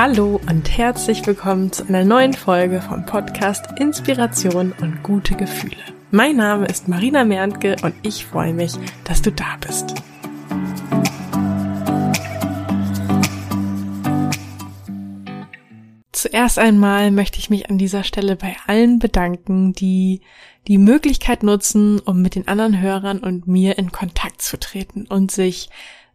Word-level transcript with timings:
Hallo 0.00 0.40
und 0.48 0.78
herzlich 0.78 1.26
willkommen 1.26 1.72
zu 1.72 1.84
einer 1.88 2.04
neuen 2.04 2.32
Folge 2.32 2.80
vom 2.80 3.04
Podcast 3.04 3.66
Inspiration 3.80 4.72
und 4.80 5.02
gute 5.02 5.34
Gefühle. 5.34 5.74
Mein 6.12 6.36
Name 6.36 6.66
ist 6.66 6.86
Marina 6.86 7.24
Merntke 7.24 7.74
und 7.82 7.96
ich 8.02 8.24
freue 8.24 8.54
mich, 8.54 8.74
dass 9.02 9.22
du 9.22 9.32
da 9.32 9.56
bist. 9.60 9.96
Zuerst 16.12 16.60
einmal 16.60 17.10
möchte 17.10 17.40
ich 17.40 17.50
mich 17.50 17.68
an 17.68 17.76
dieser 17.76 18.04
Stelle 18.04 18.36
bei 18.36 18.54
allen 18.68 19.00
bedanken, 19.00 19.72
die 19.72 20.20
die 20.68 20.78
Möglichkeit 20.78 21.42
nutzen, 21.42 21.98
um 21.98 22.22
mit 22.22 22.36
den 22.36 22.46
anderen 22.46 22.80
Hörern 22.80 23.18
und 23.18 23.48
mir 23.48 23.78
in 23.78 23.90
Kontakt 23.90 24.42
zu 24.42 24.60
treten 24.60 25.08
und 25.08 25.32
sich 25.32 25.70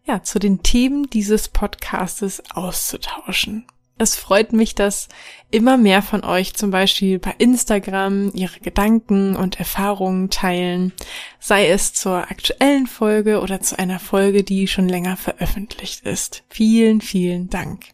ja 0.06 0.22
zu 0.22 0.38
den 0.38 0.62
Themen 0.62 1.10
dieses 1.10 1.48
Podcastes 1.48 2.42
auszutauschen. 2.50 3.66
Es 3.96 4.16
freut 4.16 4.52
mich, 4.52 4.74
dass 4.74 5.08
immer 5.52 5.76
mehr 5.76 6.02
von 6.02 6.24
euch 6.24 6.54
zum 6.54 6.72
Beispiel 6.72 7.20
bei 7.20 7.32
Instagram 7.38 8.32
ihre 8.34 8.58
Gedanken 8.58 9.36
und 9.36 9.60
Erfahrungen 9.60 10.30
teilen, 10.30 10.92
sei 11.38 11.68
es 11.68 11.92
zur 11.92 12.30
aktuellen 12.30 12.88
Folge 12.88 13.40
oder 13.40 13.60
zu 13.60 13.78
einer 13.78 14.00
Folge, 14.00 14.42
die 14.42 14.66
schon 14.66 14.88
länger 14.88 15.16
veröffentlicht 15.16 16.04
ist. 16.06 16.42
Vielen, 16.48 17.00
vielen 17.00 17.50
Dank. 17.50 17.86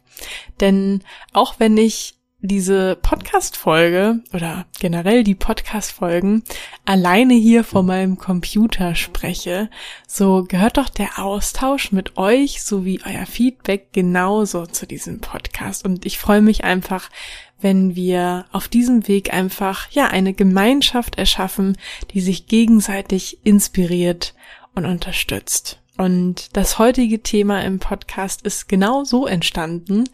Denn 0.59 1.03
auch 1.33 1.59
wenn 1.59 1.77
ich 1.77 2.15
diese 2.41 2.95
Podcast-Folge 2.95 4.21
oder 4.33 4.65
generell 4.79 5.23
die 5.23 5.35
Podcast-Folgen 5.35 6.43
alleine 6.85 7.35
hier 7.35 7.63
vor 7.63 7.83
meinem 7.83 8.17
Computer 8.17 8.95
spreche, 8.95 9.69
so 10.07 10.43
gehört 10.47 10.77
doch 10.77 10.89
der 10.89 11.19
Austausch 11.19 11.91
mit 11.91 12.17
euch 12.17 12.63
sowie 12.63 12.99
euer 13.05 13.25
Feedback 13.25 13.93
genauso 13.93 14.65
zu 14.65 14.87
diesem 14.87 15.21
Podcast. 15.21 15.85
Und 15.85 16.05
ich 16.05 16.17
freue 16.17 16.41
mich 16.41 16.63
einfach, 16.63 17.09
wenn 17.59 17.95
wir 17.95 18.45
auf 18.51 18.67
diesem 18.67 19.07
Weg 19.07 19.33
einfach, 19.33 19.91
ja, 19.91 20.07
eine 20.07 20.33
Gemeinschaft 20.33 21.17
erschaffen, 21.17 21.77
die 22.13 22.21
sich 22.21 22.47
gegenseitig 22.47 23.37
inspiriert 23.43 24.33
und 24.73 24.85
unterstützt. 24.85 25.80
Und 26.01 26.57
das 26.57 26.79
heutige 26.79 27.21
Thema 27.21 27.63
im 27.63 27.77
Podcast 27.77 28.41
ist 28.41 28.67
genau 28.67 29.03
so 29.03 29.27
entstanden, 29.27 30.05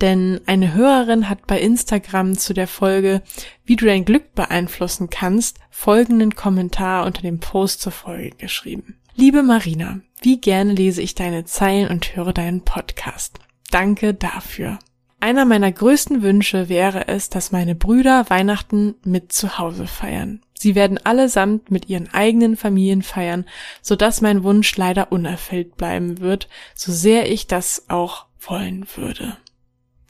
denn 0.00 0.40
eine 0.46 0.74
Hörerin 0.74 1.28
hat 1.28 1.46
bei 1.46 1.60
Instagram 1.60 2.36
zu 2.36 2.52
der 2.52 2.66
Folge, 2.66 3.22
wie 3.64 3.76
du 3.76 3.86
dein 3.86 4.04
Glück 4.04 4.34
beeinflussen 4.34 5.08
kannst, 5.08 5.60
folgenden 5.70 6.34
Kommentar 6.34 7.06
unter 7.06 7.22
dem 7.22 7.38
Post 7.38 7.80
zur 7.80 7.92
Folge 7.92 8.30
geschrieben. 8.30 8.96
Liebe 9.14 9.44
Marina, 9.44 10.00
wie 10.20 10.40
gerne 10.40 10.72
lese 10.72 11.00
ich 11.00 11.14
deine 11.14 11.44
Zeilen 11.44 11.90
und 11.90 12.16
höre 12.16 12.32
deinen 12.32 12.62
Podcast. 12.62 13.38
Danke 13.70 14.14
dafür. 14.14 14.80
Einer 15.20 15.44
meiner 15.44 15.72
größten 15.72 16.22
Wünsche 16.22 16.68
wäre 16.68 17.08
es, 17.08 17.30
dass 17.30 17.52
meine 17.52 17.74
Brüder 17.74 18.28
Weihnachten 18.28 18.94
mit 19.04 19.32
zu 19.32 19.58
Hause 19.58 19.86
feiern. 19.86 20.40
Sie 20.58 20.74
werden 20.74 20.98
allesamt 21.04 21.70
mit 21.70 21.88
ihren 21.88 22.12
eigenen 22.12 22.56
Familien 22.56 23.02
feiern, 23.02 23.46
so 23.82 23.96
dass 23.96 24.20
mein 24.20 24.42
Wunsch 24.42 24.76
leider 24.76 25.12
unerfüllt 25.12 25.76
bleiben 25.76 26.20
wird, 26.20 26.48
so 26.74 26.92
sehr 26.92 27.30
ich 27.30 27.46
das 27.46 27.86
auch 27.88 28.26
wollen 28.40 28.86
würde. 28.94 29.36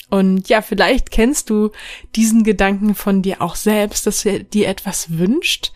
Und 0.08 0.48
ja, 0.48 0.62
vielleicht 0.62 1.10
kennst 1.10 1.50
du 1.50 1.70
diesen 2.14 2.44
Gedanken 2.44 2.94
von 2.94 3.22
dir 3.22 3.42
auch 3.42 3.56
selbst, 3.56 4.06
dass 4.06 4.22
du 4.22 4.44
dir 4.44 4.68
etwas 4.68 5.18
wünscht, 5.18 5.72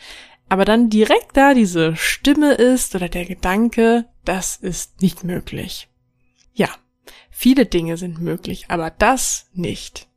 aber 0.48 0.64
dann 0.64 0.90
direkt 0.90 1.36
da 1.36 1.54
diese 1.54 1.96
Stimme 1.96 2.52
ist 2.54 2.94
oder 2.94 3.08
der 3.08 3.24
Gedanke, 3.24 4.06
das 4.24 4.56
ist 4.56 5.00
nicht 5.02 5.24
möglich. 5.24 5.88
Ja, 6.52 6.68
viele 7.40 7.64
Dinge 7.64 7.96
sind 7.96 8.20
möglich, 8.20 8.66
aber 8.68 8.90
das 8.90 9.46
nicht. 9.54 10.08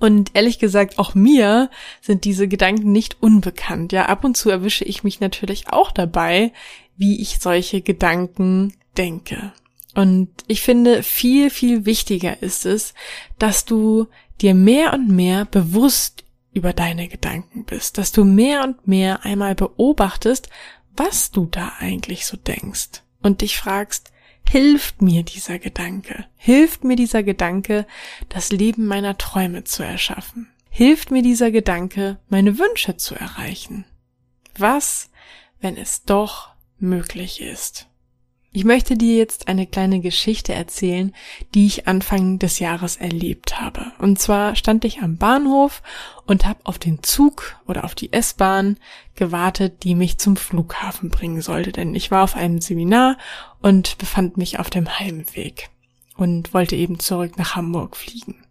Und 0.00 0.32
ehrlich 0.34 0.58
gesagt, 0.58 0.98
auch 0.98 1.14
mir 1.14 1.70
sind 2.00 2.24
diese 2.24 2.48
Gedanken 2.48 2.90
nicht 2.90 3.22
unbekannt. 3.22 3.92
Ja, 3.92 4.06
ab 4.06 4.24
und 4.24 4.36
zu 4.36 4.50
erwische 4.50 4.84
ich 4.84 5.04
mich 5.04 5.20
natürlich 5.20 5.68
auch 5.68 5.92
dabei, 5.92 6.52
wie 6.96 7.22
ich 7.22 7.38
solche 7.38 7.80
Gedanken 7.80 8.74
denke. 8.96 9.52
Und 9.94 10.30
ich 10.48 10.62
finde, 10.62 11.04
viel, 11.04 11.50
viel 11.50 11.86
wichtiger 11.86 12.42
ist 12.42 12.66
es, 12.66 12.92
dass 13.38 13.64
du 13.64 14.08
dir 14.40 14.54
mehr 14.54 14.94
und 14.94 15.08
mehr 15.08 15.44
bewusst 15.44 16.24
über 16.52 16.72
deine 16.72 17.06
Gedanken 17.06 17.66
bist, 17.66 17.98
dass 17.98 18.10
du 18.10 18.24
mehr 18.24 18.64
und 18.64 18.88
mehr 18.88 19.24
einmal 19.24 19.54
beobachtest, 19.54 20.48
was 20.96 21.30
du 21.30 21.46
da 21.46 21.74
eigentlich 21.78 22.26
so 22.26 22.36
denkst 22.36 23.04
und 23.22 23.42
dich 23.42 23.58
fragst, 23.58 24.10
hilft 24.48 25.02
mir 25.02 25.22
dieser 25.22 25.58
Gedanke? 25.58 26.26
Hilft 26.36 26.84
mir 26.84 26.96
dieser 26.96 27.22
Gedanke, 27.22 27.86
das 28.28 28.50
Leben 28.50 28.86
meiner 28.86 29.18
Träume 29.18 29.64
zu 29.64 29.82
erschaffen? 29.82 30.48
Hilft 30.70 31.10
mir 31.10 31.22
dieser 31.22 31.50
Gedanke, 31.50 32.18
meine 32.28 32.58
Wünsche 32.58 32.96
zu 32.96 33.14
erreichen? 33.14 33.84
Was, 34.56 35.10
wenn 35.60 35.76
es 35.76 36.04
doch 36.04 36.50
möglich 36.78 37.40
ist? 37.40 37.87
Ich 38.58 38.64
möchte 38.64 38.96
dir 38.96 39.16
jetzt 39.16 39.46
eine 39.46 39.68
kleine 39.68 40.00
Geschichte 40.00 40.52
erzählen, 40.52 41.14
die 41.54 41.66
ich 41.66 41.86
Anfang 41.86 42.40
des 42.40 42.58
Jahres 42.58 42.96
erlebt 42.96 43.60
habe. 43.60 43.92
Und 44.00 44.18
zwar 44.18 44.56
stand 44.56 44.84
ich 44.84 45.00
am 45.00 45.16
Bahnhof 45.16 45.80
und 46.26 46.44
habe 46.44 46.58
auf 46.64 46.80
den 46.80 47.04
Zug 47.04 47.54
oder 47.68 47.84
auf 47.84 47.94
die 47.94 48.12
S-Bahn 48.12 48.76
gewartet, 49.14 49.84
die 49.84 49.94
mich 49.94 50.18
zum 50.18 50.34
Flughafen 50.34 51.08
bringen 51.08 51.40
sollte, 51.40 51.70
denn 51.70 51.94
ich 51.94 52.10
war 52.10 52.24
auf 52.24 52.34
einem 52.34 52.60
Seminar 52.60 53.16
und 53.62 53.96
befand 53.98 54.38
mich 54.38 54.58
auf 54.58 54.70
dem 54.70 54.98
Heimweg 54.98 55.70
und 56.16 56.52
wollte 56.52 56.74
eben 56.74 56.98
zurück 56.98 57.38
nach 57.38 57.54
Hamburg 57.54 57.96
fliegen. 57.96 58.44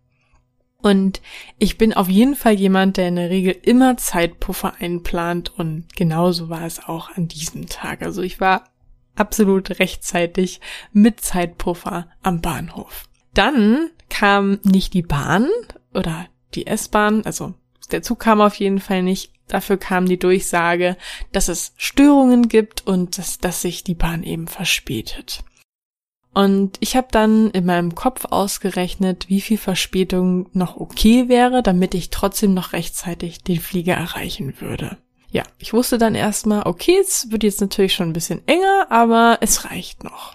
Und 0.82 1.22
ich 1.60 1.78
bin 1.78 1.94
auf 1.94 2.08
jeden 2.08 2.38
Fall 2.38 2.54
jemand, 2.54 2.96
der 2.96 3.10
in 3.10 3.18
der 3.18 3.30
Regel 3.30 3.58
immer 3.62 3.98
Zeitpuffer 3.98 4.76
einplant 4.80 5.52
und 5.58 5.94
genauso 5.98 6.48
war 6.48 6.66
es 6.66 6.80
auch 6.82 7.10
an 7.18 7.28
diesem 7.28 7.66
Tag. 7.68 8.04
Also 8.04 8.22
ich 8.22 8.40
war 8.40 8.64
absolut 9.20 9.80
rechtzeitig 9.80 10.62
mit 10.94 11.22
Zeitpuffer 11.22 12.08
am 12.22 12.42
Bahnhof. 12.42 13.06
Dann 13.34 13.90
kam 14.10 14.60
nicht 14.64 14.94
die 14.94 15.02
Bahn 15.02 15.48
oder 15.94 16.28
die 16.56 16.68
S-Bahn, 16.68 17.24
also 17.24 17.54
der 17.92 18.02
Zug 18.02 18.20
kam 18.20 18.42
auf 18.42 18.56
jeden 18.56 18.80
Fall 18.80 19.04
nicht. 19.04 19.32
Dafür 19.48 19.78
kam 19.78 20.08
die 20.08 20.20
Durchsage, 20.20 20.98
dass 21.32 21.48
es 21.48 21.74
Störungen 21.78 22.50
gibt 22.50 22.86
und 22.86 23.18
dass, 23.18 23.38
dass 23.38 23.62
sich 23.62 23.84
die 23.84 23.96
Bahn 23.96 24.24
eben 24.24 24.48
verspätet. 24.48 25.44
Und 26.34 26.78
ich 26.82 26.96
habe 26.96 27.08
dann 27.12 27.50
in 27.52 27.66
meinem 27.66 27.96
Kopf 27.96 28.26
ausgerechnet, 28.26 29.30
wie 29.30 29.42
viel 29.42 29.58
Verspätung 29.58 30.50
noch 30.54 30.78
okay 30.78 31.30
wäre, 31.30 31.64
damit 31.64 31.96
ich 31.96 32.10
trotzdem 32.10 32.54
noch 32.54 32.74
rechtzeitig 32.74 33.44
den 33.44 33.60
Flieger 33.60 33.96
erreichen 33.96 34.60
würde 34.60 34.98
ja, 35.38 35.44
ich 35.60 35.72
wusste 35.72 36.00
dann 36.00 36.16
erstmal, 36.16 36.64
okay, 36.64 36.98
es 37.00 37.30
wird 37.30 37.44
jetzt 37.44 37.62
natürlich 37.62 37.94
schon 37.94 38.10
ein 38.10 38.14
bisschen 38.14 38.42
enger, 38.48 38.88
aber 38.90 39.38
es 39.42 39.66
reicht 39.66 40.04
noch. 40.04 40.34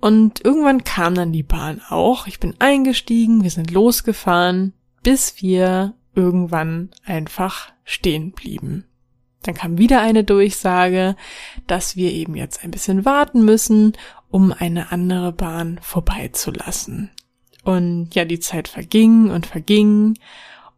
Und 0.00 0.44
irgendwann 0.44 0.82
kam 0.82 1.14
dann 1.14 1.30
die 1.30 1.44
Bahn 1.44 1.80
auch. 1.88 2.26
Ich 2.26 2.40
bin 2.40 2.56
eingestiegen, 2.58 3.44
wir 3.44 3.50
sind 3.50 3.70
losgefahren, 3.70 4.72
bis 5.04 5.40
wir 5.40 5.94
irgendwann 6.12 6.90
einfach 7.04 7.70
stehen 7.84 8.32
blieben. 8.32 8.84
Dann 9.44 9.54
kam 9.54 9.78
wieder 9.78 10.00
eine 10.00 10.24
Durchsage, 10.24 11.14
dass 11.68 11.94
wir 11.94 12.10
eben 12.10 12.34
jetzt 12.34 12.64
ein 12.64 12.72
bisschen 12.72 13.04
warten 13.04 13.44
müssen, 13.44 13.92
um 14.28 14.52
eine 14.52 14.90
andere 14.90 15.30
Bahn 15.30 15.78
vorbeizulassen. 15.82 17.10
Und 17.62 18.16
ja, 18.16 18.24
die 18.24 18.40
Zeit 18.40 18.66
verging 18.66 19.30
und 19.30 19.46
verging 19.46 20.18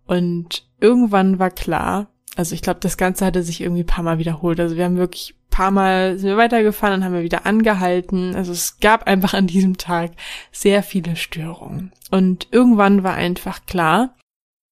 und 0.05 0.67
irgendwann 0.81 1.39
war 1.39 1.51
klar, 1.51 2.12
also 2.37 2.55
ich 2.55 2.63
glaube, 2.63 2.81
das 2.81 2.97
Ganze 2.97 3.27
hatte 3.27 3.43
sich 3.43 3.61
irgendwie 3.61 3.85
paar 3.85 4.05
Mal 4.05 4.19
wiederholt. 4.19 4.59
Also 4.59 4.77
wir 4.77 4.85
haben 4.85 4.97
wirklich 4.97 5.35
paar 5.51 5.71
Mal 5.71 6.19
sind 6.19 6.31
wir 6.31 6.37
weitergefahren, 6.37 7.01
dann 7.01 7.05
haben 7.05 7.15
wir 7.15 7.23
wieder 7.23 7.47
angehalten. 7.47 8.35
Also 8.35 8.53
es 8.53 8.79
gab 8.81 9.07
einfach 9.07 9.35
an 9.35 9.47
diesem 9.47 9.77
Tag 9.77 10.13
sehr 10.51 10.83
viele 10.83 11.15
Störungen. 11.17 11.93
Und 12.11 12.49
irgendwann 12.51 13.03
war 13.03 13.15
einfach 13.15 13.67
klar, 13.67 14.17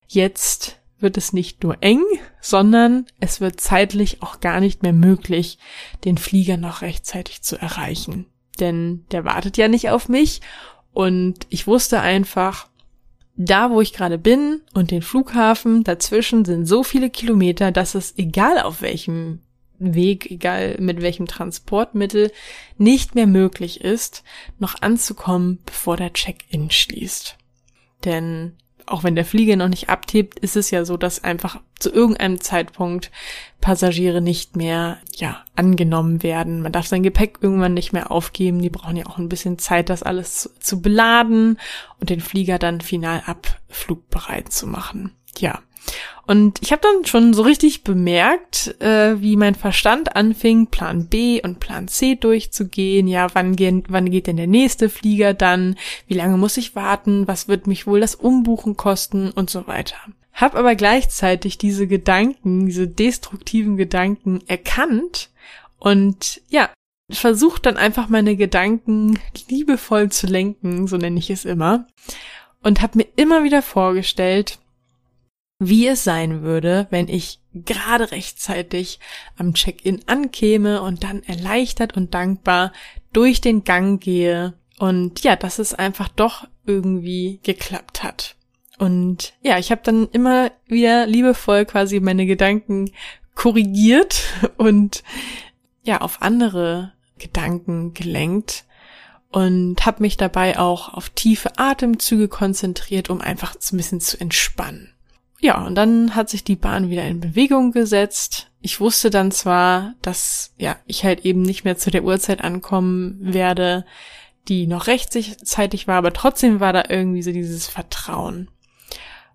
jetzt 0.09 0.79
wird 0.99 1.17
es 1.17 1.33
nicht 1.33 1.63
nur 1.63 1.77
eng, 1.83 2.03
sondern 2.41 3.07
es 3.21 3.41
wird 3.41 3.61
zeitlich 3.61 4.23
auch 4.23 4.41
gar 4.41 4.61
nicht 4.61 4.83
mehr 4.83 4.93
möglich, 4.93 5.59
den 6.05 6.19
Flieger 6.19 6.57
noch 6.57 6.83
rechtzeitig 6.83 7.43
zu 7.43 7.57
erreichen. 7.57 8.27
Denn 8.59 9.05
der 9.11 9.25
wartet 9.25 9.57
ja 9.57 9.69
nicht 9.69 9.91
auf 9.91 10.09
mich 10.09 10.41
und 10.93 11.47
ich 11.51 11.67
wusste 11.67 12.01
einfach, 12.01 12.70
da, 13.43 13.71
wo 13.71 13.81
ich 13.81 13.95
gerade 13.95 14.19
bin 14.19 14.61
und 14.75 14.91
den 14.91 15.01
Flughafen, 15.01 15.83
dazwischen 15.83 16.45
sind 16.45 16.67
so 16.67 16.83
viele 16.83 17.09
Kilometer, 17.09 17.73
dass 17.73 17.95
es 17.95 18.19
egal 18.19 18.59
auf 18.61 18.83
welchem 18.83 19.41
Weg, 19.79 20.31
egal 20.31 20.77
mit 20.79 21.01
welchem 21.01 21.27
Transportmittel, 21.27 22.31
nicht 22.77 23.15
mehr 23.15 23.27
möglich 23.27 23.81
ist, 23.81 24.25
noch 24.59 24.83
anzukommen, 24.83 25.59
bevor 25.65 25.97
der 25.97 26.13
Check-in 26.13 26.71
schließt. 26.71 27.39
Denn 28.05 28.53
auch 28.91 29.05
wenn 29.05 29.15
der 29.15 29.25
Flieger 29.25 29.57
noch 29.57 29.69
nicht 29.69 29.89
abhebt, 29.89 30.39
ist 30.39 30.57
es 30.57 30.71
ja 30.71 30.85
so, 30.85 30.97
dass 30.97 31.23
einfach 31.25 31.61
zu 31.79 31.91
irgendeinem 31.91 32.41
Zeitpunkt 32.41 33.11
Passagiere 33.61 34.21
nicht 34.21 34.57
mehr, 34.57 34.99
ja, 35.17 35.45
angenommen 35.55 36.23
werden. 36.23 36.63
Man 36.63 36.73
darf 36.73 36.87
sein 36.87 37.03
Gepäck 37.03 37.39
irgendwann 37.41 37.75
nicht 37.75 37.93
mehr 37.93 38.11
aufgeben. 38.11 38.61
Die 38.61 38.71
brauchen 38.71 38.97
ja 38.97 39.07
auch 39.07 39.19
ein 39.19 39.29
bisschen 39.29 39.59
Zeit, 39.59 39.89
das 39.91 40.03
alles 40.03 40.41
zu, 40.41 40.59
zu 40.59 40.83
beladen 40.83 41.59
und 41.99 42.11
den 42.11 42.21
Flieger 42.21 42.59
dann 42.59 42.81
final 42.81 43.23
abflugbereit 43.27 44.53
zu 44.53 44.67
machen. 44.67 45.13
Ja. 45.39 45.61
Und 46.27 46.61
ich 46.63 46.71
habe 46.71 46.83
dann 46.83 47.05
schon 47.05 47.35
so 47.35 47.43
richtig 47.43 47.83
bemerkt, 47.83 48.81
äh, 48.81 49.21
wie 49.21 49.37
mein 49.37 49.55
Verstand 49.55 50.15
anfing, 50.15 50.69
Plan 50.69 51.07
B 51.07 51.43
und 51.43 51.59
Plan 51.59 51.89
C 51.89 52.15
durchzugehen. 52.15 53.09
Ja, 53.09 53.29
wann, 53.35 53.57
gehen, 53.57 53.83
wann 53.89 54.11
geht 54.11 54.29
denn 54.29 54.37
der 54.37 54.47
nächste 54.47 54.89
Flieger 54.89 55.35
dann? 55.35 55.77
Wie 56.07 56.15
lange 56.15 56.37
muss 56.37 56.57
ich 56.57 56.77
warten? 56.77 57.27
Was 57.27 57.49
wird 57.49 57.67
mich 57.67 57.87
wohl 57.87 58.01
das 58.01 58.15
Umbuchen 58.15 58.77
kosten? 58.77 59.31
Und 59.33 59.51
so 59.51 59.67
weiter. 59.67 59.97
Hab 60.33 60.55
aber 60.55 60.77
gleichzeitig 60.77 61.59
diese 61.59 61.87
Gedanken, 61.87 62.67
diese 62.67 62.87
destruktiven 62.87 63.77
Gedanken 63.77 64.41
erkannt 64.47 65.31
und 65.81 66.41
ja, 66.49 66.71
versucht 67.11 67.67
dann 67.67 67.77
einfach 67.77 68.09
meine 68.09 68.37
Gedanken 68.37 69.19
liebevoll 69.49 70.11
zu 70.11 70.29
lenken, 70.29 70.87
so 70.87 70.97
nenne 70.97 71.19
ich 71.19 71.31
es 71.31 71.45
immer. 71.45 71.89
Und 72.63 72.83
habe 72.83 72.99
mir 72.99 73.07
immer 73.17 73.43
wieder 73.43 73.63
vorgestellt, 73.63 74.60
wie 75.61 75.87
es 75.87 76.03
sein 76.03 76.43
würde, 76.43 76.87
wenn 76.91 77.09
ich 77.09 77.39
gerade 77.53 78.11
rechtzeitig 78.11 78.99
am 79.37 79.55
Check-in 79.55 80.01
ankäme 80.09 80.81
und 80.81 81.05
dann 81.05 81.23
erleichtert 81.23 81.97
und 81.97 82.15
dankbar 82.15 82.73
durch 83.13 83.41
den 83.41 83.63
Gang 83.63 84.03
gehe 84.03 84.55
und 84.79 85.23
ja, 85.23 85.37
dass 85.37 85.59
es 85.59 85.75
einfach 85.75 86.09
doch 86.09 86.49
irgendwie 86.65 87.41
geklappt 87.43 88.03
hat. 88.03 88.37
Und 88.79 89.35
ja, 89.43 89.59
ich 89.59 89.71
habe 89.71 89.83
dann 89.85 90.09
immer 90.09 90.51
wieder 90.67 91.07
liebevoll 91.07 91.67
quasi 91.67 92.01
meine 92.01 92.25
Gedanken 92.25 92.91
korrigiert 93.35 94.23
und 94.57 95.05
ja, 95.83 96.01
auf 96.01 96.23
andere 96.23 96.95
Gedanken 97.19 97.93
gelenkt 97.93 98.65
und 99.29 99.85
habe 99.85 100.01
mich 100.01 100.17
dabei 100.17 100.59
auch 100.59 100.95
auf 100.95 101.11
tiefe 101.11 101.59
Atemzüge 101.59 102.29
konzentriert, 102.29 103.11
um 103.11 103.21
einfach 103.21 103.55
ein 103.55 103.77
bisschen 103.77 104.01
zu 104.01 104.19
entspannen. 104.19 104.95
Ja, 105.41 105.65
und 105.65 105.75
dann 105.75 106.15
hat 106.15 106.29
sich 106.29 106.45
die 106.45 106.57
Bahn 106.57 106.91
wieder 106.91 107.07
in 107.07 107.21
Bewegung 107.21 107.73
gesetzt. 107.73 108.51
Ich 108.61 108.79
wusste 108.79 109.09
dann 109.09 109.31
zwar, 109.31 109.95
dass 110.03 110.55
ja, 110.59 110.77
ich 110.87 111.05
halt 111.05 111.25
eben 111.25 111.41
nicht 111.43 111.65
mehr 111.65 111.79
zu 111.79 111.91
der 111.91 112.05
Uhrzeit 112.05 112.45
ankommen 112.45 113.17
werde, 113.21 113.87
die 114.49 114.67
noch 114.67 114.87
rechtzeitig 114.87 115.89
war, 115.89 115.97
aber 115.97 116.13
trotzdem 116.13 116.61
war 116.61 116.75
da 116.75 116.85
irgendwie 116.89 117.23
so 117.23 117.33
dieses 117.33 117.67
Vertrauen. 117.67 118.51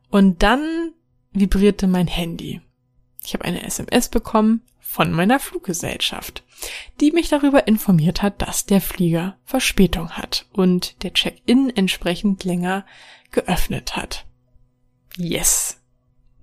Und 0.10 0.44
dann 0.44 0.92
vibrierte 1.32 1.88
mein 1.88 2.08
Handy. 2.08 2.62
Ich 3.24 3.34
habe 3.34 3.46
eine 3.46 3.64
SMS 3.64 4.10
bekommen 4.10 4.62
von 4.80 5.12
meiner 5.12 5.40
Fluggesellschaft, 5.40 6.44
die 7.02 7.12
mich 7.12 7.28
darüber 7.30 7.68
informiert 7.68 8.22
hat, 8.22 8.42
dass 8.42 8.66
der 8.66 8.80
Flieger 8.80 9.38
Verspätung 9.44 10.12
hat 10.12 10.46
und 10.54 11.04
der 11.04 11.14
Check-in 11.14 11.76
entsprechend 11.76 12.44
länger 12.44 12.86
geöffnet 13.32 13.98
hat. 13.98 14.26
Yes, 15.18 15.82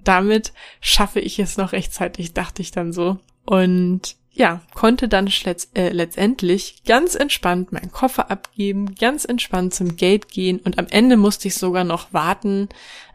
damit 0.05 0.53
schaffe 0.81 1.21
ich 1.21 1.39
es 1.39 1.57
noch 1.57 1.73
rechtzeitig, 1.73 2.33
dachte 2.33 2.63
ich 2.63 2.71
dann 2.71 2.93
so. 2.93 3.19
Und 3.45 4.17
ja, 4.35 4.63
konnte 4.75 5.09
dann 5.09 5.29
äh, 5.75 5.91
letztendlich 5.91 6.85
ganz 6.85 7.15
entspannt 7.15 7.73
meinen 7.73 7.93
Koffer 7.93 8.31
abgeben, 8.31 8.95
ganz 8.95 9.25
entspannt 9.25 9.75
zum 9.75 9.97
Gate 9.97 10.29
gehen 10.29 10.59
und 10.61 10.79
am 10.79 10.87
Ende 10.89 11.17
musste 11.19 11.49
ich 11.49 11.55
sogar 11.55 11.85
noch 11.85 12.13
warten 12.15 12.69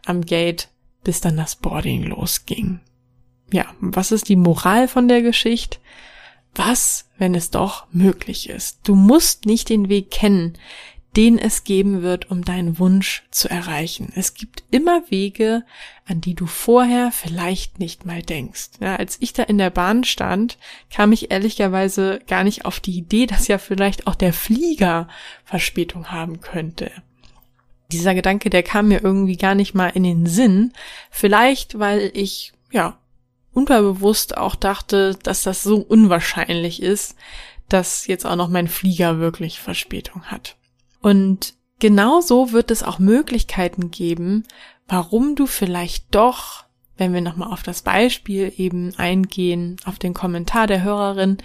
am 0.06 0.22
Gate, 0.24 0.68
bis 1.02 1.20
dann 1.20 1.36
das 1.36 1.56
Boarding 1.56 2.04
losging. 2.04 2.80
Ja, 3.50 3.66
was 3.80 4.12
ist 4.12 4.28
die 4.28 4.36
Moral 4.36 4.86
von 4.86 5.08
der 5.08 5.22
Geschichte? 5.22 5.78
Was, 6.54 7.08
wenn 7.18 7.34
es 7.34 7.50
doch 7.50 7.86
möglich 7.92 8.48
ist? 8.48 8.80
Du 8.84 8.94
musst 8.94 9.44
nicht 9.44 9.68
den 9.70 9.88
Weg 9.88 10.10
kennen, 10.10 10.56
den 11.18 11.36
es 11.36 11.64
geben 11.64 12.02
wird, 12.02 12.30
um 12.30 12.44
deinen 12.44 12.78
Wunsch 12.78 13.24
zu 13.32 13.50
erreichen. 13.50 14.12
Es 14.14 14.34
gibt 14.34 14.62
immer 14.70 15.02
Wege, 15.10 15.64
an 16.06 16.20
die 16.20 16.34
du 16.34 16.46
vorher 16.46 17.10
vielleicht 17.10 17.80
nicht 17.80 18.06
mal 18.06 18.22
denkst. 18.22 18.70
Ja, 18.78 18.94
als 18.94 19.16
ich 19.18 19.32
da 19.32 19.42
in 19.42 19.58
der 19.58 19.70
Bahn 19.70 20.04
stand, 20.04 20.58
kam 20.94 21.10
ich 21.10 21.32
ehrlicherweise 21.32 22.20
gar 22.28 22.44
nicht 22.44 22.66
auf 22.66 22.78
die 22.78 22.96
Idee, 22.96 23.26
dass 23.26 23.48
ja 23.48 23.58
vielleicht 23.58 24.06
auch 24.06 24.14
der 24.14 24.32
Flieger 24.32 25.08
Verspätung 25.44 26.12
haben 26.12 26.40
könnte. 26.40 26.92
Dieser 27.90 28.14
Gedanke, 28.14 28.48
der 28.48 28.62
kam 28.62 28.86
mir 28.86 29.02
irgendwie 29.02 29.36
gar 29.36 29.56
nicht 29.56 29.74
mal 29.74 29.88
in 29.88 30.04
den 30.04 30.26
Sinn. 30.26 30.72
Vielleicht, 31.10 31.80
weil 31.80 32.12
ich, 32.14 32.52
ja, 32.70 32.96
unterbewusst 33.52 34.36
auch 34.36 34.54
dachte, 34.54 35.18
dass 35.24 35.42
das 35.42 35.64
so 35.64 35.78
unwahrscheinlich 35.78 36.80
ist, 36.80 37.16
dass 37.68 38.06
jetzt 38.06 38.24
auch 38.24 38.36
noch 38.36 38.50
mein 38.50 38.68
Flieger 38.68 39.18
wirklich 39.18 39.58
Verspätung 39.58 40.26
hat. 40.26 40.57
Und 41.00 41.54
genauso 41.78 42.52
wird 42.52 42.70
es 42.70 42.82
auch 42.82 42.98
Möglichkeiten 42.98 43.90
geben, 43.90 44.44
warum 44.86 45.36
du 45.36 45.46
vielleicht 45.46 46.14
doch, 46.14 46.64
wenn 46.96 47.12
wir 47.12 47.20
nochmal 47.20 47.52
auf 47.52 47.62
das 47.62 47.82
Beispiel 47.82 48.52
eben 48.56 48.94
eingehen, 48.96 49.76
auf 49.84 49.98
den 49.98 50.14
Kommentar 50.14 50.66
der 50.66 50.82
Hörerin, 50.82 51.38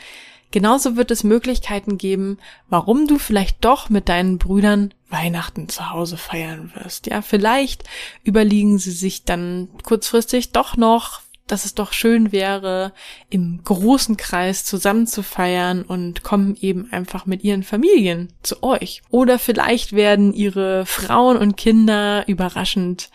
genauso 0.51 0.95
wird 0.95 1.11
es 1.11 1.23
Möglichkeiten 1.23 1.97
geben, 1.97 2.37
warum 2.69 3.07
du 3.07 3.17
vielleicht 3.17 3.63
doch 3.65 3.89
mit 3.89 4.09
deinen 4.09 4.37
Brüdern 4.37 4.93
Weihnachten 5.09 5.69
zu 5.69 5.91
Hause 5.91 6.17
feiern 6.17 6.71
wirst. 6.75 7.07
Ja, 7.07 7.21
vielleicht 7.21 7.83
überlegen 8.23 8.79
sie 8.79 8.91
sich 8.91 9.25
dann 9.25 9.69
kurzfristig 9.83 10.51
doch 10.51 10.77
noch, 10.77 11.21
dass 11.47 11.65
es 11.65 11.75
doch 11.75 11.93
schön 11.93 12.31
wäre, 12.31 12.93
im 13.29 13.61
großen 13.63 14.17
Kreis 14.17 14.65
zusammen 14.65 15.07
zu 15.07 15.23
feiern 15.23 15.83
und 15.83 16.23
kommen 16.23 16.57
eben 16.59 16.91
einfach 16.91 17.25
mit 17.25 17.43
ihren 17.43 17.63
Familien 17.63 18.31
zu 18.43 18.63
euch. 18.63 19.01
Oder 19.09 19.39
vielleicht 19.39 19.93
werden 19.93 20.33
ihre 20.33 20.85
Frauen 20.85 21.37
und 21.37 21.57
Kinder 21.57 22.23
überraschend 22.27 23.09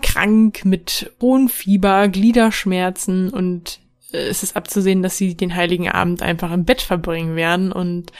krank 0.00 0.64
mit 0.64 1.12
hohem 1.20 1.48
Fieber, 1.48 2.08
Gliederschmerzen 2.08 3.30
und 3.30 3.80
äh, 4.12 4.18
es 4.18 4.42
ist 4.42 4.56
abzusehen, 4.56 5.02
dass 5.02 5.16
sie 5.16 5.34
den 5.34 5.54
heiligen 5.54 5.88
Abend 5.88 6.22
einfach 6.22 6.52
im 6.52 6.64
Bett 6.64 6.82
verbringen 6.82 7.36
werden 7.36 7.72
und 7.72 8.12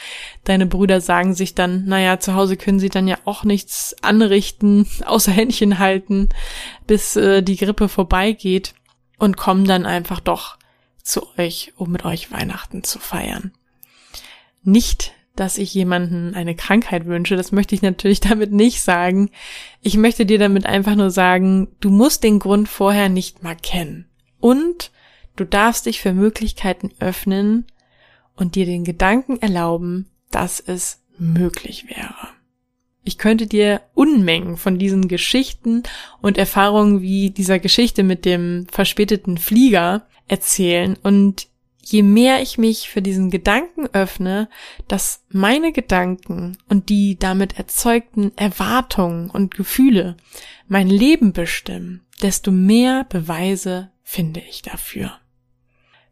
deine 0.45 0.67
Brüder 0.67 1.01
sagen 1.01 1.35
sich 1.35 1.55
dann, 1.55 1.85
naja, 1.85 2.19
zu 2.19 2.35
Hause 2.35 2.57
können 2.57 2.79
sie 2.79 2.89
dann 2.89 3.09
ja 3.09 3.19
auch 3.25 3.45
nichts 3.45 3.95
anrichten, 4.01 4.87
außer 5.05 5.33
Händchen 5.33 5.79
halten, 5.79 6.29
bis 6.87 7.17
äh, 7.17 7.43
die 7.43 7.57
Grippe 7.57 7.89
vorbeigeht 7.89 8.75
und 9.23 9.37
kommen 9.37 9.65
dann 9.67 9.87
einfach 9.87 10.19
doch 10.19 10.59
zu 11.01 11.25
euch, 11.39 11.73
um 11.77 11.93
mit 11.93 12.05
euch 12.05 12.33
Weihnachten 12.33 12.83
zu 12.83 12.99
feiern. 12.99 13.53
Nicht, 14.65 15.13
dass 15.37 15.59
ich 15.59 15.73
jemanden 15.73 16.35
eine 16.35 16.57
Krankheit 16.57 17.07
wünsche, 17.07 17.37
das 17.37 17.53
möchte 17.53 17.77
ich 17.77 17.83
natürlich 17.83 18.19
damit 18.29 18.51
nicht 18.51 18.83
sagen. 18.83 19.31
Ich 19.81 19.97
möchte 19.97 20.27
dir 20.27 20.41
damit 20.41 20.67
einfach 20.67 20.97
nur 20.97 21.13
sagen, 21.13 21.69
du 21.79 21.91
musst 21.91 22.25
den 22.25 22.41
Grund 22.41 22.69
vorher 22.69 23.09
nicht 23.09 23.45
mal 23.45 23.55
kennen. 23.55 24.09
Und 24.41 24.91
du 25.37 25.45
darfst 25.45 25.87
dich 25.87 26.01
für 26.01 26.13
Möglichkeiten 26.13 26.91
öffnen 26.99 27.69
und 28.35 28.57
dir 28.57 28.67
den 28.67 28.83
Gedanken 28.83 29.41
erlauben, 29.41 30.11
dass 30.33 30.59
es 30.59 31.01
möglich 31.17 31.89
wäre. 31.89 32.29
Ich 33.05 33.19
könnte 33.19 33.47
dir 33.47 33.81
Unmengen 33.95 34.57
von 34.57 34.79
diesen 34.79 35.09
Geschichten 35.09 35.83
und 36.21 36.39
Erfahrungen 36.39 37.03
wie 37.03 37.31
dieser 37.31 37.59
Geschichte 37.59 38.03
mit 38.03 38.25
dem 38.25 38.67
verspäteten 38.71 39.39
Flieger 39.39 40.07
erzählen 40.29 40.97
und 41.03 41.49
je 41.85 42.03
mehr 42.03 42.41
ich 42.43 42.59
mich 42.59 42.89
für 42.89 43.03
diesen 43.03 43.31
Gedanken 43.31 43.89
öffne, 43.93 44.49
dass 44.87 45.25
meine 45.31 45.73
Gedanken 45.73 46.57
und 46.69 46.89
die 46.89 47.19
damit 47.19 47.59
erzeugten 47.59 48.33
Erwartungen 48.37 49.31
und 49.31 49.55
Gefühle 49.55 50.17
mein 50.69 50.89
Leben 50.89 51.33
bestimmen, 51.33 52.07
desto 52.23 52.53
mehr 52.53 53.05
Beweise 53.05 53.91
finde 54.03 54.41
ich 54.49 54.63
dafür. 54.63 55.19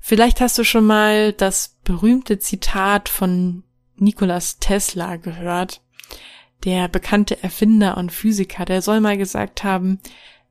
Vielleicht 0.00 0.40
hast 0.40 0.58
du 0.58 0.64
schon 0.64 0.86
mal 0.86 1.32
das 1.32 1.78
berühmte 1.84 2.38
Zitat 2.38 3.08
von 3.08 3.62
Nikolas 3.96 4.58
Tesla 4.58 5.16
gehört, 5.16 5.82
der 6.64 6.88
bekannte 6.88 7.42
Erfinder 7.42 7.96
und 7.96 8.12
Physiker, 8.12 8.64
der 8.64 8.82
soll 8.82 9.00
mal 9.00 9.16
gesagt 9.16 9.64
haben, 9.64 9.98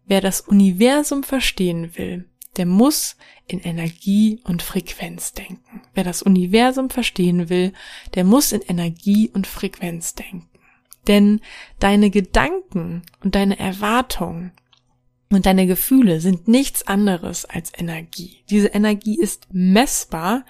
wer 0.08 0.22
das 0.22 0.42
Universum 0.42 1.24
verstehen 1.24 1.98
will, 1.98 2.28
der 2.58 2.66
muss 2.66 3.16
in 3.48 3.60
Energie 3.60 4.42
und 4.44 4.62
Frequenz 4.62 5.34
denken. 5.34 5.82
Wer 5.94 6.04
das 6.04 6.22
Universum 6.22 6.90
verstehen 6.90 7.50
will, 7.50 7.74
der 8.16 8.24
muss 8.24 8.52
in 8.52 8.62
Energie 8.62 9.30
und 9.34 9.48
Frequenz 9.48 10.16
denken. 10.16 10.48
Denn 11.08 11.42
deine 11.80 12.10
Gedanken 12.10 13.04
und 13.24 13.36
deine 13.36 13.58
Erwartungen 13.58 14.52
und 15.32 15.46
deine 15.46 15.68
Gefühle 15.68 16.20
sind 16.22 16.48
nichts 16.48 16.88
anderes 16.88 17.46
als 17.46 17.72
Energie. 17.78 18.44
Diese 18.50 18.68
Energie 18.68 19.18
ist 19.20 19.48
messbar, 19.52 20.44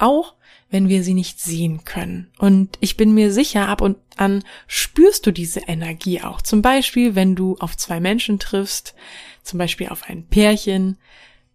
auch 0.00 0.34
wenn 0.70 0.88
wir 0.88 1.02
sie 1.02 1.14
nicht 1.14 1.40
sehen 1.40 1.84
können. 1.84 2.28
Und 2.38 2.78
ich 2.80 2.96
bin 2.96 3.12
mir 3.12 3.32
sicher, 3.32 3.68
ab 3.68 3.80
und 3.80 3.98
an 4.16 4.44
spürst 4.68 5.26
du 5.26 5.32
diese 5.32 5.60
Energie 5.60 6.22
auch. 6.22 6.40
Zum 6.40 6.62
Beispiel, 6.62 7.14
wenn 7.16 7.34
du 7.34 7.56
auf 7.58 7.76
zwei 7.76 8.00
Menschen 8.00 8.38
triffst, 8.38 8.94
zum 9.42 9.58
Beispiel 9.58 9.88
auf 9.88 10.08
ein 10.08 10.24
Pärchen, 10.26 10.96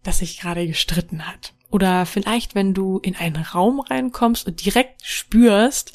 das 0.02 0.18
sich 0.18 0.38
gerade 0.38 0.66
gestritten 0.66 1.26
hat. 1.26 1.54
Oder 1.70 2.06
vielleicht, 2.06 2.54
wenn 2.54 2.74
du 2.74 2.98
in 2.98 3.16
einen 3.16 3.36
Raum 3.36 3.80
reinkommst 3.80 4.46
und 4.46 4.64
direkt 4.64 5.04
spürst, 5.04 5.92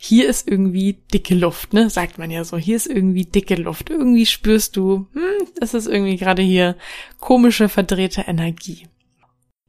hier 0.00 0.28
ist 0.28 0.48
irgendwie 0.48 0.98
dicke 1.12 1.34
Luft, 1.34 1.72
ne? 1.72 1.90
Sagt 1.90 2.18
man 2.18 2.30
ja 2.30 2.44
so. 2.44 2.56
Hier 2.56 2.76
ist 2.76 2.86
irgendwie 2.86 3.24
dicke 3.24 3.56
Luft. 3.56 3.90
Irgendwie 3.90 4.26
spürst 4.26 4.76
du, 4.76 5.08
hm, 5.12 5.48
das 5.58 5.74
ist 5.74 5.86
irgendwie 5.86 6.16
gerade 6.16 6.42
hier 6.42 6.76
komische, 7.18 7.68
verdrehte 7.68 8.22
Energie. 8.22 8.86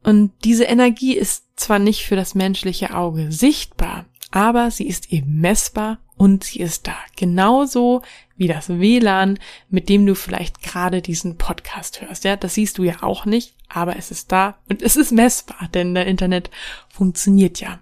Und 0.04 0.32
diese 0.44 0.64
Energie 0.64 1.16
ist 1.16 1.46
zwar 1.56 1.80
nicht 1.80 2.06
für 2.06 2.16
das 2.16 2.36
menschliche 2.36 2.96
Auge 2.96 3.32
sichtbar, 3.32 4.06
aber 4.32 4.72
sie 4.72 4.88
ist 4.88 5.12
eben 5.12 5.40
messbar 5.42 6.00
und 6.16 6.44
sie 6.44 6.60
ist 6.60 6.88
da. 6.88 6.96
Genauso 7.16 8.02
wie 8.38 8.48
das 8.48 8.70
WLAN, 8.70 9.40
mit 9.70 9.90
dem 9.90 10.06
du 10.06 10.16
vielleicht 10.16 10.62
gerade 10.62 11.02
diesen 11.02 11.38
Podcast 11.38 12.02
hörst. 12.02 12.24
Ja, 12.24 12.36
das 12.36 12.54
siehst 12.54 12.78
du 12.78 12.84
ja 12.84 13.02
auch 13.02 13.26
nicht, 13.26 13.56
aber 13.68 13.98
es 13.98 14.12
ist 14.12 14.32
da 14.32 14.58
und 14.70 14.82
es 14.82 14.96
ist 14.96 15.12
messbar, 15.12 15.70
denn 15.74 15.94
der 15.94 16.08
Internet 16.08 16.50
funktioniert 16.90 17.60
ja. 17.60 17.80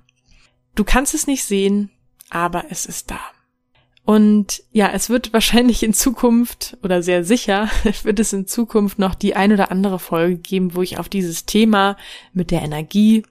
Du 0.76 0.84
kannst 0.84 1.14
es 1.14 1.28
nicht 1.28 1.44
sehen, 1.44 1.92
aber 2.30 2.66
es 2.70 2.86
ist 2.86 3.12
da. 3.12 3.20
Und 4.08 4.64
ja, 4.72 4.90
es 4.94 5.10
wird 5.10 5.34
wahrscheinlich 5.34 5.84
in 5.84 5.94
Zukunft 5.94 6.78
oder 6.82 7.04
sehr 7.04 7.26
sicher 7.26 7.70
wird 8.04 8.22
es 8.22 8.32
in 8.32 8.48
Zukunft 8.48 9.00
noch 9.00 9.16
die 9.16 9.36
ein 9.36 9.52
oder 9.52 9.70
andere 9.70 10.00
Folge 10.00 10.38
geben, 10.38 10.76
wo 10.76 10.82
ich 10.82 10.98
auf 10.98 11.10
dieses 11.10 11.46
Thema 11.46 11.98
mit 12.32 12.50
der 12.50 12.62
Energie 12.62 13.24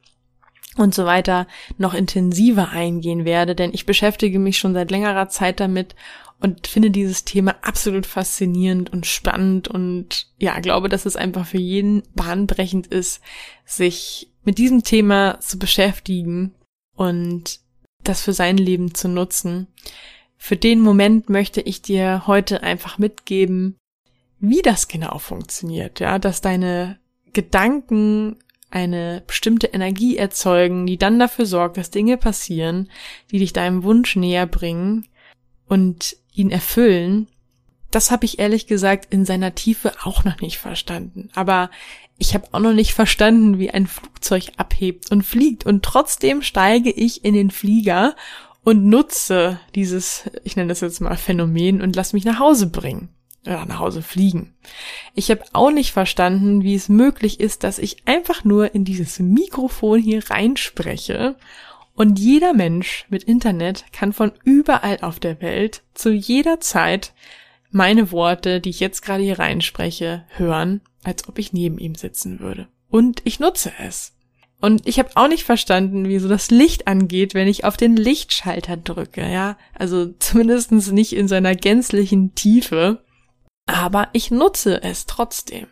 und 0.76 0.95
so 0.95 1.06
weiter 1.06 1.47
noch 1.78 1.95
intensiver 1.95 2.68
eingehen 2.68 3.25
werde, 3.25 3.54
denn 3.54 3.73
ich 3.73 3.87
beschäftige 3.87 4.38
mich 4.38 4.59
schon 4.59 4.75
seit 4.75 4.90
längerer 4.90 5.30
Zeit 5.30 5.61
damit 5.61 5.95
und 6.40 6.66
finde 6.66 6.90
dieses 6.90 7.25
Thema 7.25 7.54
absolut 7.62 8.04
faszinierend 8.04 8.92
und 8.92 9.06
spannend 9.06 9.68
und 9.68 10.26
ja, 10.37 10.61
glaube, 10.61 10.90
dass 10.90 11.06
es 11.06 11.16
einfach 11.16 11.47
für 11.47 11.56
jeden 11.56 12.02
bahnbrechend 12.14 12.87
ist, 12.88 13.23
sich 13.64 14.28
mit 14.45 14.59
diesem 14.59 14.83
Thema 14.83 15.40
zu 15.40 15.59
beschäftigen 15.59 16.52
und 16.95 17.61
das 18.04 18.21
für 18.21 18.35
sein 18.35 18.59
Leben 18.59 18.95
zu 18.95 19.09
nutzen. 19.09 19.68
Für 20.38 20.57
den 20.57 20.81
Moment 20.81 21.28
möchte 21.28 21.61
ich 21.61 21.83
dir 21.83 22.26
heute 22.26 22.62
einfach 22.62 22.99
mitgeben, 22.99 23.76
wie 24.38 24.62
das 24.62 24.88
genau 24.88 25.19
funktioniert, 25.19 26.00
ja, 26.00 26.19
dass 26.19 26.40
deine 26.40 26.99
Gedanken 27.33 28.37
eine 28.71 29.23
bestimmte 29.26 29.69
Energie 29.69 30.16
erzeugen, 30.16 30.87
die 30.87 30.99
dann 30.99 31.19
dafür 31.19 31.47
sorgt, 31.47 31.76
dass 31.76 31.90
Dinge 31.90 32.16
passieren, 32.16 32.90
die 33.31 33.38
dich 33.38 33.52
deinem 33.52 33.83
Wunsch 33.85 34.16
näher 34.16 34.47
bringen 34.47 35.07
und 35.66 36.16
ihn 36.33 36.50
erfüllen. 36.50 37.28
Das 37.90 38.11
habe 38.11 38.25
ich 38.25 38.38
ehrlich 38.38 38.66
gesagt 38.66 39.12
in 39.12 39.25
seiner 39.25 39.55
Tiefe 39.55 39.93
auch 40.05 40.25
noch 40.25 40.40
nicht 40.40 40.59
verstanden. 40.59 41.31
Aber 41.35 41.71
ich 42.19 42.35
habe 42.35 42.49
auch 42.52 42.61
noch 42.61 42.73
nicht 42.73 42.93
verstanden, 42.93 43.59
wie 43.59 43.71
ein 43.71 43.87
Flugzeug 43.87 44.52
abhebt 44.57 45.11
und 45.11 45.23
fliegt. 45.23 45.64
Und 45.64 45.85
trotzdem 45.85 46.43
steige 46.43 46.90
ich 46.90 47.25
in 47.25 47.35
den 47.35 47.50
Flieger 47.50 48.16
und 48.66 48.85
nutze 48.85 49.61
dieses, 49.76 50.25
ich 50.42 50.56
nenne 50.56 50.70
das 50.70 50.80
jetzt 50.80 51.00
mal 51.00 51.16
Phänomen 51.16 51.80
und 51.80 51.94
lass 51.94 52.12
mich 52.12 52.25
nach 52.25 52.40
Hause 52.40 52.66
bringen. 52.66 53.11
Oder 53.46 53.64
nach 53.64 53.78
Hause 53.78 54.02
fliegen. 54.02 54.56
Ich 55.14 55.30
habe 55.30 55.44
auch 55.52 55.70
nicht 55.70 55.92
verstanden, 55.92 56.64
wie 56.64 56.75
es 56.75 56.88
möglich 56.88 57.38
ist, 57.38 57.62
dass 57.62 57.78
ich 57.78 58.08
einfach 58.08 58.42
nur 58.42 58.75
in 58.75 58.85
dieses 58.85 59.20
Mikrofon 59.20 60.00
hier 60.00 60.28
reinspreche 60.28 61.37
und 61.94 62.18
jeder 62.18 62.54
Mensch 62.54 63.06
mit 63.08 63.23
Internet 63.23 63.85
kann 63.92 64.12
von 64.12 64.32
überall 64.42 64.99
auf 65.00 65.20
der 65.20 65.40
Welt 65.40 65.85
zu 65.94 66.11
jeder 66.11 66.58
Zeit 66.58 67.14
meine 67.70 68.11
Worte, 68.11 68.61
die 68.61 68.70
ich 68.70 68.80
jetzt 68.80 69.00
gerade 69.02 69.23
hier 69.23 69.38
reinspreche, 69.38 70.25
hören 70.30 70.80
als 71.04 71.28
ob 71.28 71.38
ich 71.38 71.52
neben 71.52 71.78
ihm 71.78 71.94
sitzen 71.94 72.40
würde. 72.40 72.66
Und 72.88 73.23
ich 73.23 73.38
nutze 73.38 73.73
es. 73.78 74.15
Und 74.61 74.87
ich 74.87 74.99
habe 74.99 75.11
auch 75.15 75.29
nicht 75.29 75.45
verstanden, 75.45 76.09
wie 76.09 76.19
so 76.19 76.29
das 76.29 76.51
Licht 76.51 76.89
angeht, 76.89 77.35
wenn 77.35 77.47
ich 77.47 77.65
auf 77.65 77.77
den 77.77 77.97
Lichtschalter 77.97 78.77
drücke, 78.77 79.31
ja. 79.31 79.57
Also 79.75 80.13
zumindestens 80.19 80.91
nicht 80.91 81.13
in 81.13 81.29
seiner 81.29 81.55
gänzlichen 81.55 82.35
Tiefe. 82.35 83.05
Aber 83.67 84.09
ich 84.13 84.31
nutze 84.31 84.83
es 84.83 85.07
trotzdem. 85.07 85.67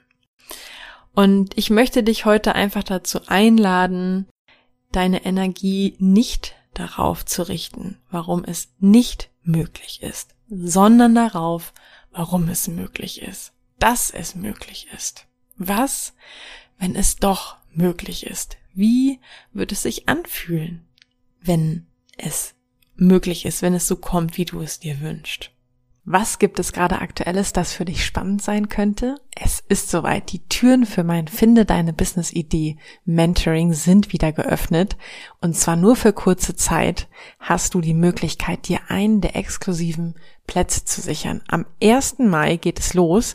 Und 1.15 1.57
ich 1.57 1.71
möchte 1.71 2.03
dich 2.03 2.25
heute 2.25 2.55
einfach 2.55 2.83
dazu 2.83 3.21
einladen, 3.27 4.27
deine 4.93 5.25
Energie 5.25 5.97
nicht 5.99 6.55
darauf 6.75 7.25
zu 7.25 7.49
richten, 7.49 7.99
warum 8.11 8.45
es 8.45 8.69
nicht 8.81 9.31
möglich 9.43 10.03
ist, 10.03 10.35
sondern 10.49 11.15
darauf, 11.15 11.73
warum 12.11 12.49
es 12.49 12.69
möglich 12.69 13.23
ist 13.23 13.55
dass 13.85 14.11
es 14.11 14.35
möglich 14.35 14.89
ist. 14.95 15.27
Was, 15.57 16.15
wenn 16.79 16.97
es 16.97 17.17
doch 17.17 17.57
möglich 17.71 18.25
ist? 18.25 18.57
Wie 18.75 19.21
wird 19.53 19.73
es 19.73 19.83
sich 19.83 20.09
anfühlen, 20.09 20.85
wenn 21.41 21.87
es 22.17 22.55
möglich 22.97 23.45
ist, 23.45 23.63
wenn 23.63 23.75
es 23.75 23.87
so 23.87 23.97
kommt, 23.97 24.37
wie 24.37 24.45
du 24.45 24.61
es 24.61 24.81
dir 24.81 25.01
wünschst? 25.01 25.51
Was 26.07 26.39
gibt 26.39 26.59
es 26.59 26.75
gerade 26.75 27.01
aktuelles, 27.01 27.55
das 27.55 27.73
für 27.73 27.87
dich 27.87 28.05
spannend 28.05 28.43
sein 28.43 28.69
könnte? 28.69 29.17
Es 29.35 29.65
ist 29.69 29.89
soweit. 29.89 30.33
Die 30.33 30.47
Türen 30.49 30.85
für 30.85 31.03
mein 31.03 31.29
Finde 31.29 31.65
deine 31.65 31.95
Business 31.95 32.31
Idee 32.31 32.77
Mentoring 33.07 33.73
sind 33.73 34.13
wieder 34.13 34.31
geöffnet. 34.31 34.99
Und 35.41 35.57
zwar 35.57 35.77
nur 35.77 35.97
für 35.97 36.13
kurze 36.13 36.57
Zeit 36.57 37.09
hast 37.39 37.73
du 37.73 37.81
die 37.81 37.95
Möglichkeit, 37.95 38.69
dir 38.69 38.81
einen 38.89 39.23
der 39.23 39.35
exklusiven 39.35 40.15
Plätze 40.47 40.85
zu 40.85 41.01
sichern. 41.01 41.41
Am 41.49 41.65
1. 41.83 42.19
Mai 42.19 42.59
geht 42.59 42.81
es 42.81 42.93
los. 42.93 43.35